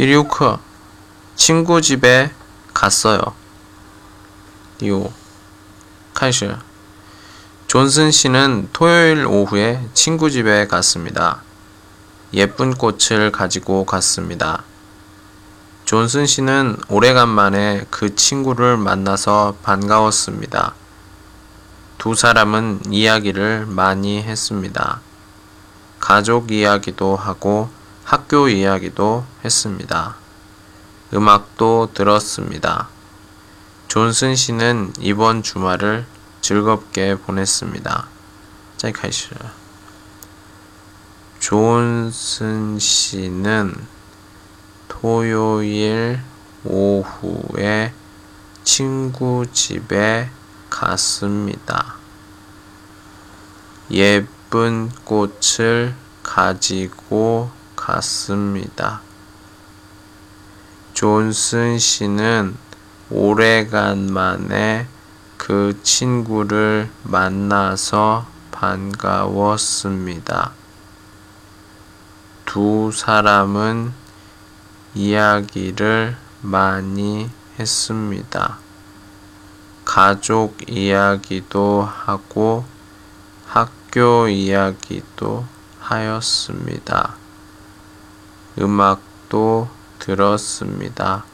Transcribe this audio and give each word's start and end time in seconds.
디리우크 0.00 0.56
친구 1.36 1.82
집에 1.82 2.32
갔어요. 2.72 3.20
디오 4.78 5.12
카이시 6.14 6.48
존슨 7.66 8.10
씨는 8.10 8.70
토요일 8.72 9.26
오후에 9.26 9.86
친구 9.92 10.30
집에 10.30 10.66
갔습니다. 10.68 11.42
예쁜 12.32 12.72
꽃을 12.72 13.30
가지고 13.30 13.84
갔습니다. 13.84 14.62
존슨 15.84 16.24
씨는 16.24 16.78
오래간만에 16.88 17.84
그 17.90 18.16
친구를 18.16 18.78
만나서 18.78 19.56
반가웠습니다. 19.62 20.72
두 21.98 22.14
사람은 22.14 22.84
이야기를 22.88 23.66
많이 23.66 24.22
했습니다. 24.22 25.02
가족 25.98 26.50
이야기도 26.52 27.16
하고 27.16 27.68
학교 28.10 28.48
이야기도 28.48 29.24
했습니다. 29.44 30.16
음악도 31.14 31.90
들었습니다. 31.94 32.88
존슨 33.86 34.34
씨는 34.34 34.94
이번 34.98 35.44
주말을 35.44 36.04
즐겁게 36.40 37.14
보냈습니다. 37.14 38.08
짧게 38.78 39.10
존슨 41.38 42.80
씨는 42.80 43.76
토요일 44.88 46.20
오후에 46.64 47.94
친구 48.64 49.46
집에 49.52 50.28
갔습니다. 50.68 51.94
예쁜 53.92 54.90
꽃을 55.04 55.94
가지고 56.24 57.59
갔습니다. 57.90 59.00
존슨 60.94 61.78
씨는 61.78 62.56
오래간만에 63.10 64.86
그 65.36 65.78
친구를 65.82 66.90
만나서 67.02 68.26
반가웠습니다. 68.52 70.52
두 72.44 72.92
사람은 72.92 73.92
이야기를 74.94 76.16
많이 76.42 77.30
했습니다. 77.58 78.58
가족 79.84 80.56
이야기도 80.68 81.82
하고 81.82 82.64
학교 83.46 84.28
이야기도 84.28 85.44
하였습니다. 85.80 87.16
음악도 88.58 89.68
들었습니다. 89.98 91.24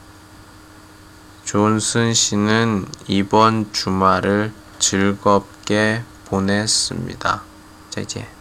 존슨 1.43 2.13
씨는 2.13 2.85
이번 3.07 3.71
주말을 3.71 4.51
즐겁게 4.79 6.03
보냈습니다. 6.25 7.47
再见。 8.05 8.36